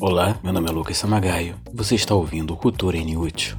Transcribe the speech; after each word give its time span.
Olá, 0.00 0.38
meu 0.40 0.52
nome 0.52 0.68
é 0.68 0.72
Lucas 0.72 0.98
Samagaio. 0.98 1.56
Você 1.74 1.96
está 1.96 2.14
ouvindo 2.14 2.54
Cultura 2.54 2.96
Inútil. 2.96 3.56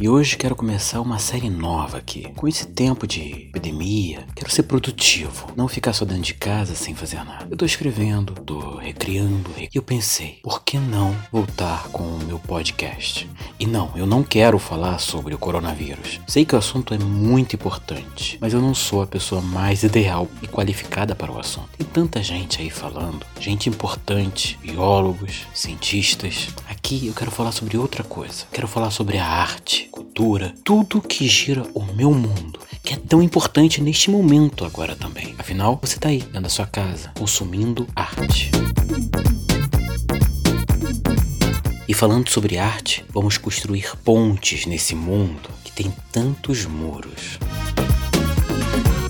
E 0.00 0.08
hoje 0.08 0.38
quero 0.38 0.56
começar 0.56 1.02
uma 1.02 1.18
série 1.18 1.50
nova 1.50 1.98
aqui. 1.98 2.32
Com 2.34 2.48
esse 2.48 2.66
tempo 2.66 3.06
de 3.06 3.47
epidemia, 3.58 4.24
quero 4.34 4.50
ser 4.50 4.62
produtivo, 4.62 5.48
não 5.56 5.66
ficar 5.66 5.92
só 5.92 6.04
dentro 6.04 6.22
de 6.22 6.34
casa 6.34 6.74
sem 6.74 6.94
fazer 6.94 7.16
nada. 7.24 7.48
Eu 7.50 7.56
tô 7.56 7.64
escrevendo, 7.64 8.32
tô 8.34 8.76
recriando, 8.76 9.50
e 9.58 9.68
eu 9.74 9.82
pensei, 9.82 10.38
por 10.42 10.62
que 10.62 10.78
não 10.78 11.14
voltar 11.32 11.88
com 11.88 12.04
o 12.04 12.24
meu 12.24 12.38
podcast? 12.38 13.28
E 13.58 13.66
não, 13.66 13.90
eu 13.96 14.06
não 14.06 14.22
quero 14.22 14.58
falar 14.58 14.98
sobre 14.98 15.34
o 15.34 15.38
coronavírus. 15.38 16.20
Sei 16.26 16.44
que 16.44 16.54
o 16.54 16.58
assunto 16.58 16.94
é 16.94 16.98
muito 16.98 17.56
importante, 17.56 18.38
mas 18.40 18.54
eu 18.54 18.60
não 18.60 18.74
sou 18.74 19.02
a 19.02 19.06
pessoa 19.06 19.42
mais 19.42 19.82
ideal 19.82 20.28
e 20.40 20.46
qualificada 20.46 21.14
para 21.14 21.32
o 21.32 21.38
assunto. 21.38 21.68
Tem 21.76 21.86
tanta 21.86 22.22
gente 22.22 22.62
aí 22.62 22.70
falando, 22.70 23.26
gente 23.40 23.68
importante, 23.68 24.56
biólogos, 24.62 25.46
cientistas. 25.52 26.48
Aqui 26.68 27.08
eu 27.08 27.12
quero 27.12 27.30
falar 27.30 27.52
sobre 27.52 27.76
outra 27.76 28.04
coisa. 28.04 28.46
Quero 28.52 28.68
falar 28.68 28.90
sobre 28.90 29.18
a 29.18 29.26
arte 29.26 29.88
cultura, 29.90 30.54
tudo 30.64 31.00
que 31.00 31.26
gira 31.26 31.64
o 31.74 31.82
meu 31.94 32.12
mundo, 32.12 32.60
que 32.88 32.94
é 32.94 32.96
tão 32.96 33.22
importante 33.22 33.82
neste 33.82 34.10
momento 34.10 34.64
agora 34.64 34.96
também. 34.96 35.34
Afinal, 35.36 35.78
você 35.78 35.96
está 35.96 36.08
aí, 36.08 36.20
dentro 36.20 36.40
da 36.40 36.48
sua 36.48 36.66
casa, 36.66 37.10
consumindo 37.18 37.86
arte. 37.94 38.50
E 41.86 41.92
falando 41.92 42.30
sobre 42.30 42.56
arte, 42.56 43.04
vamos 43.10 43.36
construir 43.36 43.94
pontes 44.02 44.64
nesse 44.64 44.94
mundo 44.94 45.50
que 45.62 45.70
tem 45.70 45.92
tantos 46.10 46.64
muros. 46.64 47.38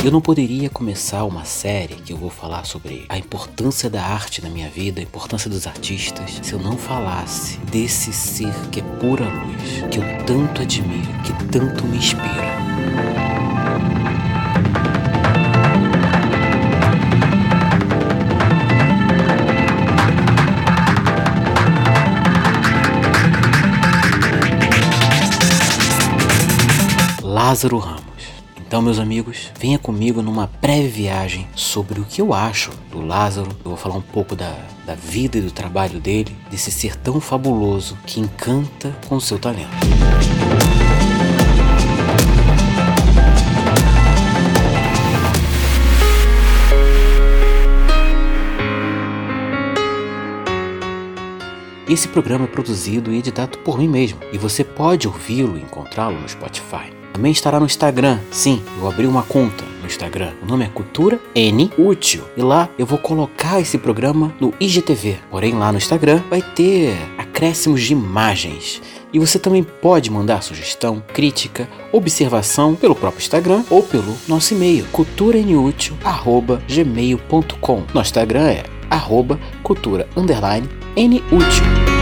Eu 0.04 0.10
não 0.10 0.20
poderia 0.20 0.68
começar 0.68 1.22
uma 1.22 1.44
série 1.44 1.94
que 1.94 2.12
eu 2.12 2.16
vou 2.16 2.30
falar 2.30 2.64
sobre 2.64 3.06
a 3.08 3.16
importância 3.16 3.88
da 3.88 4.02
arte 4.02 4.42
na 4.42 4.50
minha 4.50 4.68
vida, 4.68 5.00
a 5.00 5.04
importância 5.04 5.48
dos 5.48 5.68
artistas, 5.68 6.40
se 6.42 6.52
eu 6.52 6.58
não 6.58 6.76
falasse 6.76 7.58
desse 7.70 8.12
ser 8.12 8.52
que 8.72 8.80
é 8.80 8.82
pura 8.98 9.24
luz, 9.24 9.84
que 9.88 9.98
eu 9.98 10.24
tanto 10.26 10.62
admiro, 10.62 11.22
que 11.22 11.32
tanto 11.52 11.86
me 11.86 11.98
inspira. 11.98 12.57
Lázaro 27.48 27.78
Ramos. 27.78 28.02
Então, 28.58 28.82
meus 28.82 28.98
amigos, 28.98 29.50
venha 29.58 29.78
comigo 29.78 30.20
numa 30.20 30.46
breve 30.60 30.88
viagem 30.88 31.48
sobre 31.54 31.98
o 31.98 32.04
que 32.04 32.20
eu 32.20 32.34
acho 32.34 32.70
do 32.90 33.00
Lázaro. 33.00 33.48
Eu 33.64 33.70
vou 33.70 33.76
falar 33.78 33.94
um 33.94 34.02
pouco 34.02 34.36
da, 34.36 34.54
da 34.84 34.94
vida 34.94 35.38
e 35.38 35.40
do 35.40 35.50
trabalho 35.50 35.98
dele, 35.98 36.36
desse 36.50 36.70
ser 36.70 36.94
tão 36.94 37.22
fabuloso 37.22 37.96
que 38.04 38.20
encanta 38.20 38.94
com 39.08 39.18
seu 39.18 39.38
talento. 39.38 39.70
Esse 51.88 52.08
programa 52.08 52.44
é 52.44 52.48
produzido 52.48 53.10
e 53.10 53.16
editado 53.16 53.56
por 53.60 53.78
mim 53.78 53.88
mesmo, 53.88 54.20
e 54.34 54.36
você 54.36 54.62
pode 54.62 55.08
ouvi-lo 55.08 55.56
e 55.56 55.62
encontrá-lo 55.62 56.20
no 56.20 56.28
Spotify. 56.28 56.97
Também 57.12 57.32
estará 57.32 57.58
no 57.58 57.66
Instagram. 57.66 58.18
Sim, 58.30 58.62
eu 58.78 58.88
abri 58.88 59.06
uma 59.06 59.22
conta 59.22 59.64
no 59.80 59.86
Instagram. 59.86 60.32
O 60.42 60.46
nome 60.46 60.64
é 60.64 60.68
Cultura 60.68 61.18
N 61.34 61.70
Útil. 61.78 62.22
E 62.36 62.42
lá 62.42 62.68
eu 62.78 62.86
vou 62.86 62.98
colocar 62.98 63.60
esse 63.60 63.78
programa 63.78 64.34
no 64.40 64.52
IGTV. 64.60 65.16
Porém, 65.30 65.54
lá 65.54 65.72
no 65.72 65.78
Instagram 65.78 66.20
vai 66.28 66.42
ter 66.42 66.94
acréscimos 67.16 67.82
de 67.82 67.92
imagens. 67.92 68.82
E 69.12 69.18
você 69.18 69.38
também 69.38 69.62
pode 69.62 70.10
mandar 70.10 70.42
sugestão, 70.42 71.02
crítica, 71.14 71.68
observação 71.92 72.74
pelo 72.74 72.94
próprio 72.94 73.22
Instagram 73.22 73.62
ou 73.70 73.82
pelo 73.82 74.14
nosso 74.26 74.54
e-mail 74.54 74.86
culturanútil@gmail.com. 74.92 77.82
Nosso 77.94 78.10
Instagram 78.10 78.48
é 78.48 78.64
arroba 78.90 79.38
cultura 79.62 80.06
underline 80.16 80.68
nútil. 81.30 81.97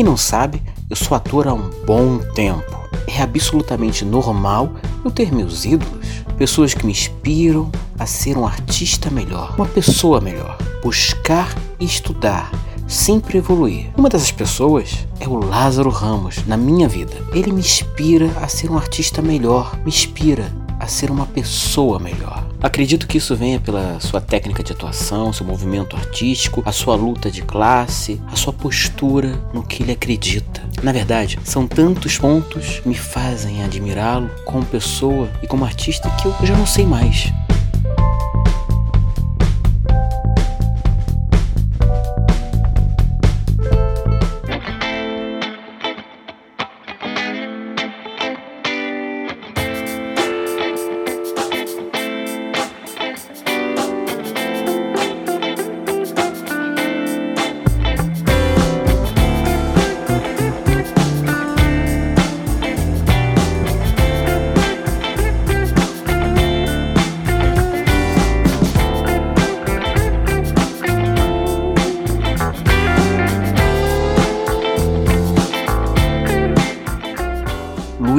Quem 0.00 0.04
não 0.06 0.16
sabe, 0.16 0.62
eu 0.88 0.96
sou 0.96 1.14
ator 1.14 1.46
há 1.46 1.52
um 1.52 1.68
bom 1.84 2.20
tempo. 2.34 2.88
É 3.06 3.20
absolutamente 3.20 4.02
normal 4.02 4.72
eu 5.04 5.10
ter 5.10 5.30
meus 5.30 5.66
ídolos, 5.66 6.24
pessoas 6.38 6.72
que 6.72 6.86
me 6.86 6.92
inspiram 6.92 7.70
a 7.98 8.06
ser 8.06 8.38
um 8.38 8.46
artista 8.46 9.10
melhor, 9.10 9.54
uma 9.56 9.66
pessoa 9.66 10.18
melhor, 10.18 10.56
buscar 10.82 11.54
e 11.78 11.84
estudar, 11.84 12.50
sempre 12.88 13.36
evoluir. 13.36 13.90
Uma 13.94 14.08
dessas 14.08 14.32
pessoas 14.32 15.06
é 15.20 15.28
o 15.28 15.34
Lázaro 15.34 15.90
Ramos 15.90 16.46
na 16.46 16.56
minha 16.56 16.88
vida. 16.88 17.12
Ele 17.34 17.52
me 17.52 17.60
inspira 17.60 18.32
a 18.40 18.48
ser 18.48 18.70
um 18.70 18.78
artista 18.78 19.20
melhor, 19.20 19.76
me 19.80 19.88
inspira 19.88 20.50
a 20.78 20.86
ser 20.86 21.10
uma 21.10 21.26
pessoa 21.26 21.98
melhor. 21.98 22.49
Acredito 22.62 23.06
que 23.06 23.18
isso 23.18 23.34
venha 23.34 23.58
pela 23.58 23.98
sua 24.00 24.20
técnica 24.20 24.62
de 24.62 24.72
atuação, 24.72 25.32
seu 25.32 25.46
movimento 25.46 25.96
artístico, 25.96 26.62
a 26.66 26.72
sua 26.72 26.94
luta 26.94 27.30
de 27.30 27.42
classe, 27.42 28.20
a 28.30 28.36
sua 28.36 28.52
postura 28.52 29.40
no 29.54 29.62
que 29.62 29.82
ele 29.82 29.92
acredita. 29.92 30.62
Na 30.82 30.92
verdade, 30.92 31.38
são 31.42 31.66
tantos 31.66 32.18
pontos 32.18 32.80
que 32.80 32.88
me 32.88 32.94
fazem 32.94 33.64
admirá-lo 33.64 34.30
como 34.44 34.64
pessoa 34.64 35.30
e 35.42 35.46
como 35.46 35.64
artista 35.64 36.10
que 36.10 36.26
eu 36.26 36.34
já 36.42 36.56
não 36.56 36.66
sei 36.66 36.84
mais. 36.84 37.32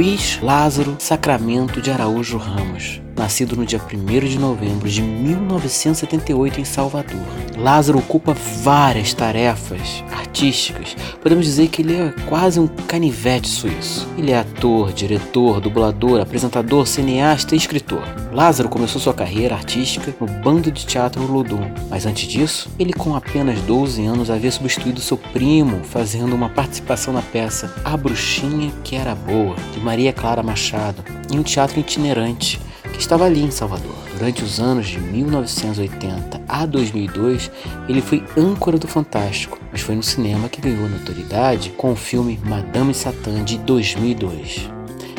Luiz 0.01 0.39
Lázaro 0.41 0.95
Sacramento 0.97 1.79
de 1.79 1.91
Araújo 1.91 2.35
Ramos, 2.35 2.99
nascido 3.15 3.55
no 3.55 3.63
dia 3.67 3.79
1 3.79 4.27
de 4.27 4.39
novembro 4.39 4.89
de 4.89 4.99
1978 4.99 6.59
em 6.59 6.65
Salvador. 6.65 7.21
Lázaro 7.55 7.99
ocupa 7.99 8.33
várias 8.63 9.13
tarefas 9.13 10.03
artísticas. 10.11 10.95
Podemos 11.21 11.45
dizer 11.45 11.67
que 11.67 11.83
ele 11.83 11.95
é 11.95 12.13
quase 12.27 12.59
um 12.59 12.65
canivete 12.65 13.47
suíço. 13.47 14.07
Ele 14.17 14.31
é 14.31 14.39
ator, 14.39 14.91
diretor, 14.91 15.61
dublador, 15.61 16.19
apresentador, 16.19 16.87
cineasta 16.87 17.53
e 17.53 17.57
escritor. 17.59 18.01
Lázaro 18.31 18.69
começou 18.69 18.99
sua 18.99 19.13
carreira 19.13 19.55
artística 19.55 20.15
no 20.19 20.25
bando 20.41 20.71
de 20.71 20.85
teatro 20.85 21.21
Ludum, 21.21 21.69
mas 21.89 22.05
antes 22.05 22.27
disso, 22.27 22.71
ele 22.79 22.93
com 22.93 23.15
apenas 23.15 23.59
12 23.61 24.05
anos 24.05 24.31
havia 24.31 24.51
substituído 24.51 25.01
seu 25.01 25.17
primo 25.17 25.83
fazendo 25.83 26.33
uma 26.33 26.49
participação 26.49 27.13
na 27.13 27.21
peça 27.21 27.73
A 27.83 27.95
Bruxinha 27.97 28.71
que 28.83 28.95
Era 28.95 29.13
Boa, 29.13 29.55
de 29.73 29.79
Maria 29.91 30.13
Clara 30.13 30.41
Machado, 30.41 31.03
em 31.29 31.37
um 31.37 31.43
teatro 31.43 31.77
itinerante 31.77 32.61
que 32.93 32.99
estava 33.01 33.25
ali 33.25 33.43
em 33.43 33.51
Salvador. 33.51 33.93
Durante 34.13 34.41
os 34.41 34.57
anos 34.57 34.87
de 34.87 34.97
1980 34.97 36.41
a 36.47 36.65
2002, 36.65 37.51
ele 37.89 38.01
foi 38.01 38.23
âncora 38.37 38.77
do 38.77 38.87
Fantástico, 38.87 39.59
mas 39.69 39.81
foi 39.81 39.93
no 39.93 40.01
cinema 40.01 40.47
que 40.47 40.61
ganhou 40.61 40.87
notoriedade 40.87 41.71
com 41.71 41.91
o 41.91 41.95
filme 41.97 42.39
Madame 42.45 42.93
Satã 42.93 43.43
de 43.43 43.57
2002, 43.57 44.69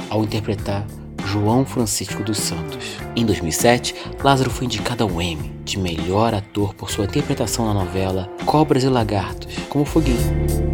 ao 0.08 0.24
interpretar 0.24 0.86
João 1.26 1.66
Francisco 1.66 2.22
dos 2.22 2.38
Santos. 2.38 2.96
Em 3.14 3.26
2007, 3.26 3.94
Lázaro 4.24 4.48
foi 4.48 4.64
indicado 4.64 5.04
ao 5.04 5.20
Emmy 5.20 5.52
de 5.62 5.78
melhor 5.78 6.32
ator 6.32 6.72
por 6.72 6.90
sua 6.90 7.04
interpretação 7.04 7.66
na 7.66 7.74
novela 7.74 8.26
Cobras 8.46 8.84
e 8.84 8.88
Lagartos, 8.88 9.54
como 9.68 9.84
Foguinho. 9.84 10.72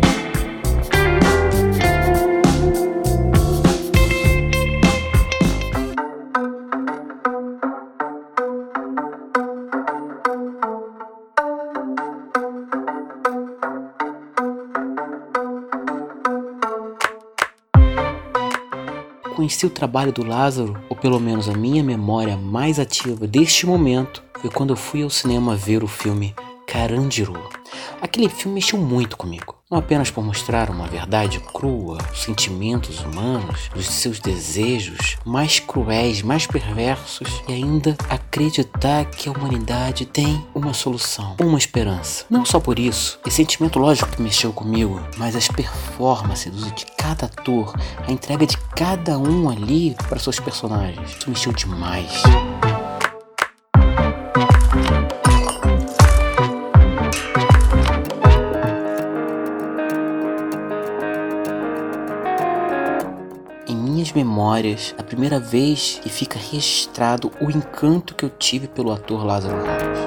Conheci 19.39 19.65
o 19.65 19.71
trabalho 19.71 20.11
do 20.11 20.27
Lázaro, 20.27 20.83
ou 20.89 20.97
pelo 20.97 21.21
menos 21.21 21.49
a 21.49 21.53
minha 21.53 21.81
memória 21.81 22.37
mais 22.37 22.81
ativa 22.81 23.25
deste 23.25 23.67
momento, 23.67 24.21
foi 24.41 24.51
quando 24.51 24.71
eu 24.71 24.77
fui 24.77 25.05
ao 25.05 25.11
cinema 25.11 25.55
ver 25.55 25.85
o 25.85 25.87
filme 25.87 26.35
Carandiru. 26.67 27.41
Aquele 28.03 28.29
filme 28.29 28.57
mexeu 28.57 28.81
muito 28.81 29.17
comigo. 29.17 29.58
Não 29.71 29.77
apenas 29.77 30.11
por 30.11 30.25
mostrar 30.25 30.71
uma 30.71 30.87
verdade 30.87 31.39
crua, 31.41 31.99
os 32.11 32.23
sentimentos 32.23 33.01
humanos, 33.01 33.69
os 33.77 33.87
seus 33.87 34.19
desejos 34.19 35.19
mais 35.27 35.61
cruéis, 35.61 36.23
mais 36.23 36.47
perversos, 36.47 37.43
e 37.47 37.53
ainda 37.53 37.95
acreditar 38.09 39.05
que 39.05 39.29
a 39.29 39.33
humanidade 39.33 40.07
tem 40.07 40.43
uma 40.55 40.73
solução, 40.73 41.37
uma 41.39 41.59
esperança. 41.59 42.25
Não 42.31 42.47
só 42.47 42.59
por 42.59 42.79
isso, 42.79 43.21
esse 43.27 43.37
sentimento 43.37 43.79
lógico 43.79 44.11
que 44.11 44.23
mexeu 44.23 44.55
comigo, 44.55 45.03
mas 45.19 45.37
as 45.37 45.49
performances 45.49 46.73
de 46.73 46.87
cada 46.97 47.27
ator, 47.27 47.75
a 48.07 48.11
entrega 48.11 48.47
de 48.47 48.57
cada 48.75 49.19
um 49.19 49.51
ali 49.51 49.95
para 50.09 50.19
seus 50.19 50.41
personagens, 50.41 51.11
isso 51.11 51.29
mexeu 51.29 51.53
demais. 51.53 52.23
Memórias 64.59 64.95
a 64.99 65.03
primeira 65.03 65.39
vez 65.39 66.01
que 66.03 66.09
fica 66.09 66.39
registrado 66.39 67.31
o 67.41 67.51
encanto 67.51 68.15
que 68.15 68.25
eu 68.25 68.31
tive 68.31 68.67
pelo 68.67 68.93
ator 68.93 69.25
Lázaro 69.25 69.57
Ramos. 69.57 69.99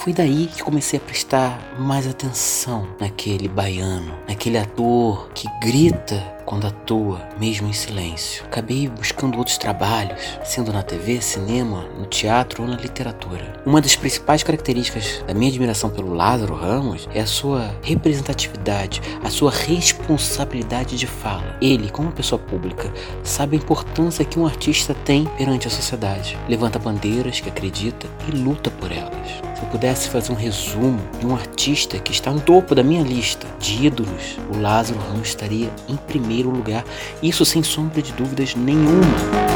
Foi 0.00 0.12
daí 0.12 0.46
que 0.46 0.62
comecei 0.62 0.98
a 0.98 1.02
prestar 1.02 1.58
mais 1.78 2.06
atenção 2.06 2.88
naquele 2.98 3.48
baiano, 3.48 4.18
naquele 4.28 4.58
ator 4.58 5.30
que 5.34 5.46
grita 5.62 6.39
quando 6.50 6.66
atua, 6.66 7.20
mesmo 7.38 7.68
em 7.68 7.72
silêncio. 7.72 8.44
Acabei 8.44 8.88
buscando 8.88 9.38
outros 9.38 9.56
trabalhos, 9.56 10.20
sendo 10.42 10.72
na 10.72 10.82
TV, 10.82 11.20
cinema, 11.20 11.84
no 11.96 12.06
teatro 12.06 12.64
ou 12.64 12.68
na 12.68 12.76
literatura. 12.76 13.62
Uma 13.64 13.80
das 13.80 13.94
principais 13.94 14.42
características 14.42 15.22
da 15.28 15.32
minha 15.32 15.48
admiração 15.48 15.90
pelo 15.90 16.12
Lázaro 16.12 16.56
Ramos 16.56 17.08
é 17.14 17.20
a 17.20 17.26
sua 17.26 17.72
representatividade, 17.84 19.00
a 19.22 19.30
sua 19.30 19.52
responsabilidade 19.52 20.98
de 20.98 21.06
fala. 21.06 21.56
Ele, 21.62 21.88
como 21.88 22.10
pessoa 22.10 22.40
pública, 22.40 22.92
sabe 23.22 23.56
a 23.56 23.60
importância 23.60 24.24
que 24.24 24.40
um 24.40 24.44
artista 24.44 24.92
tem 25.04 25.26
perante 25.38 25.68
a 25.68 25.70
sociedade. 25.70 26.36
Levanta 26.48 26.80
bandeiras 26.80 27.38
que 27.38 27.48
acredita 27.48 28.08
e 28.26 28.32
luta 28.32 28.72
por 28.72 28.90
elas. 28.90 29.50
Se 29.60 29.66
eu 29.66 29.70
pudesse 29.70 30.08
fazer 30.08 30.32
um 30.32 30.36
resumo 30.36 30.98
de 31.18 31.26
um 31.26 31.34
artista 31.34 31.98
que 31.98 32.12
está 32.12 32.30
no 32.30 32.40
topo 32.40 32.74
da 32.74 32.82
minha 32.82 33.02
lista 33.02 33.46
de 33.58 33.86
ídolos, 33.86 34.38
o 34.52 34.58
Lázaro 34.58 34.98
Ramos 34.98 35.28
estaria 35.28 35.70
em 35.86 35.96
primeiro 35.96 36.39
primeiro 36.40 36.50
lugar. 36.50 36.84
Isso 37.22 37.44
sem 37.44 37.62
sombra 37.62 38.00
de 38.00 38.12
dúvidas 38.12 38.54
nenhuma. 38.54 39.49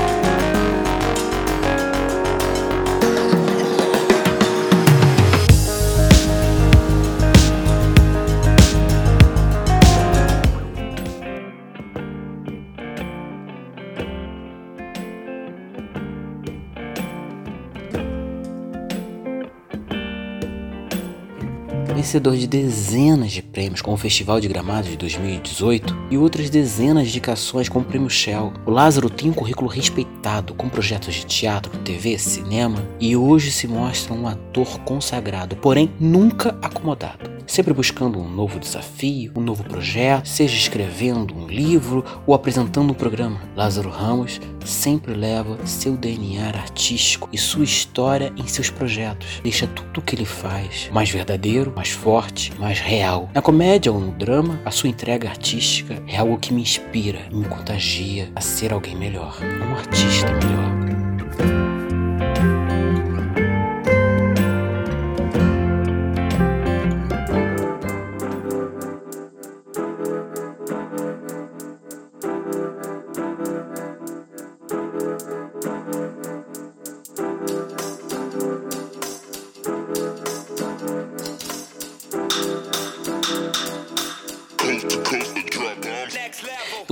Vencedor 21.94 22.36
de 22.36 22.46
dezenas 22.46 23.30
de 23.30 23.40
prêmios 23.40 23.80
com 23.80 23.92
o 23.92 23.96
Festival 23.96 24.40
de 24.40 24.48
Gramados 24.48 24.90
de 24.90 24.96
2018 24.96 25.96
e 26.10 26.18
outras 26.18 26.50
dezenas 26.50 27.04
de 27.04 27.10
indicações 27.10 27.68
com 27.68 27.78
o 27.78 27.84
Prêmio 27.84 28.10
Shell. 28.10 28.52
O 28.66 28.70
Lázaro 28.70 29.08
tem 29.08 29.30
um 29.30 29.34
currículo 29.34 29.68
respeitado 29.68 30.54
com 30.54 30.68
projetos 30.68 31.14
de 31.14 31.24
teatro, 31.24 31.70
TV, 31.78 32.18
cinema 32.18 32.84
e 32.98 33.16
hoje 33.16 33.52
se 33.52 33.68
mostra 33.68 34.12
um 34.12 34.26
ator 34.26 34.80
consagrado, 34.80 35.56
porém 35.56 35.90
nunca 36.00 36.58
acomodado 36.60 37.33
sempre 37.46 37.72
buscando 37.72 38.18
um 38.18 38.28
novo 38.28 38.58
desafio, 38.58 39.32
um 39.36 39.40
novo 39.40 39.64
projeto, 39.64 40.26
seja 40.26 40.56
escrevendo 40.56 41.34
um 41.34 41.46
livro 41.46 42.04
ou 42.26 42.34
apresentando 42.34 42.90
um 42.90 42.94
programa. 42.94 43.40
Lázaro 43.56 43.90
Ramos 43.90 44.40
sempre 44.64 45.14
leva 45.14 45.58
seu 45.66 45.96
DNA 45.96 46.46
artístico 46.46 47.28
e 47.32 47.38
sua 47.38 47.64
história 47.64 48.32
em 48.36 48.46
seus 48.46 48.70
projetos. 48.70 49.40
Deixa 49.42 49.66
tudo 49.66 49.98
o 49.98 50.02
que 50.02 50.14
ele 50.14 50.24
faz 50.24 50.88
mais 50.92 51.10
verdadeiro, 51.10 51.72
mais 51.74 51.90
forte, 51.90 52.52
mais 52.58 52.80
real. 52.80 53.28
Na 53.34 53.42
comédia 53.42 53.92
ou 53.92 54.00
no 54.00 54.12
drama, 54.12 54.60
a 54.64 54.70
sua 54.70 54.88
entrega 54.88 55.28
artística 55.28 56.02
é 56.06 56.16
algo 56.16 56.38
que 56.38 56.52
me 56.52 56.62
inspira 56.62 57.20
e 57.30 57.34
me 57.34 57.44
contagia 57.44 58.30
a 58.34 58.40
ser 58.40 58.72
alguém 58.72 58.96
melhor, 58.96 59.36
um 59.42 59.74
artista 59.74 60.32
melhor. 60.32 60.83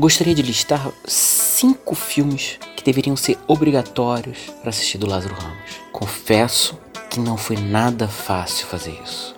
Gostaria 0.03 0.35
de 0.35 0.43
listar 0.43 0.91
cinco 1.07 1.95
filmes 1.95 2.59
que 2.75 2.83
deveriam 2.83 3.17
ser 3.17 3.39
obrigatórios 3.47 4.39
para 4.61 4.71
assistir 4.71 4.99
do 4.99 5.07
Lázaro 5.07 5.37
Ramos. 5.37 5.81
Confesso 5.93 6.77
que 7.09 7.21
não 7.21 7.37
foi 7.37 7.57
nada 7.57 8.09
fácil 8.09 8.67
fazer 8.67 8.99
isso. 9.05 9.37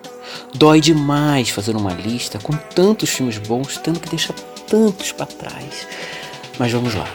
Dói 0.55 0.81
demais 0.81 1.51
fazer 1.51 1.77
uma 1.77 1.93
lista 1.93 2.39
com 2.39 2.55
tantos 2.75 3.11
filmes 3.11 3.37
bons, 3.37 3.77
tendo 3.77 4.01
que 4.01 4.09
deixar 4.09 4.33
tantos 4.67 5.13
para 5.13 5.27
trás. 5.27 5.87
Mas 6.59 6.73
vamos 6.73 6.95
lá. 6.95 7.07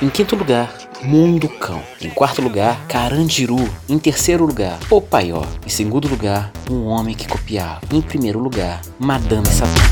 Em 0.00 0.08
quinto 0.08 0.34
lugar, 0.34 0.74
Mundo 1.02 1.46
Cão. 1.46 1.82
Em 2.00 2.08
quarto 2.08 2.40
lugar, 2.40 2.86
Carandiru. 2.86 3.70
Em 3.86 3.98
terceiro 3.98 4.46
lugar, 4.46 4.78
O 4.88 5.02
Paió. 5.02 5.42
Em 5.66 5.68
segundo 5.68 6.08
lugar, 6.08 6.50
Um 6.70 6.86
Homem 6.86 7.14
que 7.14 7.28
Copiava. 7.28 7.82
Em 7.92 8.00
primeiro 8.00 8.38
lugar, 8.38 8.80
Madame 8.98 9.46
Satã. 9.48 9.82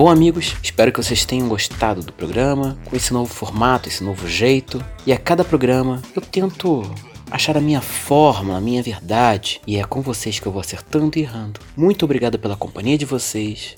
Bom, 0.00 0.08
amigos, 0.08 0.56
espero 0.62 0.90
que 0.90 1.02
vocês 1.02 1.26
tenham 1.26 1.46
gostado 1.46 2.02
do 2.02 2.10
programa, 2.10 2.78
com 2.86 2.96
esse 2.96 3.12
novo 3.12 3.30
formato, 3.30 3.86
esse 3.86 4.02
novo 4.02 4.26
jeito. 4.26 4.82
E 5.04 5.12
a 5.12 5.18
cada 5.18 5.44
programa 5.44 6.00
eu 6.16 6.22
tento 6.22 6.90
achar 7.30 7.54
a 7.54 7.60
minha 7.60 7.82
forma, 7.82 8.56
a 8.56 8.60
minha 8.62 8.82
verdade, 8.82 9.60
e 9.66 9.76
é 9.76 9.84
com 9.84 10.00
vocês 10.00 10.40
que 10.40 10.46
eu 10.46 10.52
vou 10.52 10.62
acertando 10.62 11.18
e 11.18 11.20
errando. 11.20 11.60
Muito 11.76 12.06
obrigado 12.06 12.38
pela 12.38 12.56
companhia 12.56 12.96
de 12.96 13.04
vocês. 13.04 13.76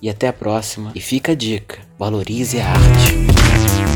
E 0.00 0.08
até 0.08 0.28
a 0.28 0.32
próxima. 0.32 0.92
E 0.94 1.00
fica 1.00 1.32
a 1.32 1.34
dica: 1.34 1.80
valorize 1.98 2.60
a 2.60 2.64
arte. 2.64 3.87